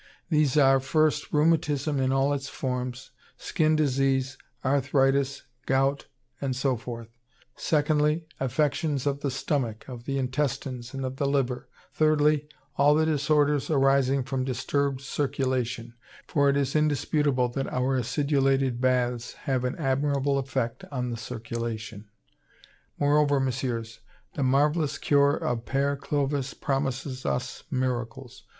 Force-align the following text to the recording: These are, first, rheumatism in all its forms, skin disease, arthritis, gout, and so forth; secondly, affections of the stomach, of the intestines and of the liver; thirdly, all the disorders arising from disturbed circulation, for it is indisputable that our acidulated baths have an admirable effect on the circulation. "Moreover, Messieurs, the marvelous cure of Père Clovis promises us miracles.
These 0.29 0.57
are, 0.57 0.79
first, 0.79 1.31
rheumatism 1.31 1.99
in 1.99 2.11
all 2.11 2.33
its 2.33 2.49
forms, 2.49 3.11
skin 3.37 3.75
disease, 3.75 4.35
arthritis, 4.65 5.43
gout, 5.67 6.07
and 6.41 6.55
so 6.55 6.75
forth; 6.75 7.09
secondly, 7.55 8.25
affections 8.39 9.05
of 9.05 9.19
the 9.19 9.29
stomach, 9.29 9.85
of 9.87 10.05
the 10.05 10.17
intestines 10.17 10.95
and 10.95 11.05
of 11.05 11.17
the 11.17 11.27
liver; 11.27 11.69
thirdly, 11.93 12.49
all 12.77 12.95
the 12.95 13.05
disorders 13.05 13.69
arising 13.69 14.23
from 14.23 14.43
disturbed 14.43 15.01
circulation, 15.01 15.93
for 16.27 16.49
it 16.49 16.57
is 16.57 16.75
indisputable 16.75 17.47
that 17.49 17.71
our 17.71 17.95
acidulated 17.95 18.81
baths 18.81 19.33
have 19.45 19.63
an 19.63 19.75
admirable 19.75 20.39
effect 20.39 20.83
on 20.91 21.11
the 21.11 21.15
circulation. 21.15 22.07
"Moreover, 22.97 23.39
Messieurs, 23.39 23.99
the 24.33 24.41
marvelous 24.41 24.97
cure 24.97 25.35
of 25.35 25.65
Père 25.65 25.95
Clovis 25.99 26.55
promises 26.55 27.23
us 27.23 27.65
miracles. 27.69 28.45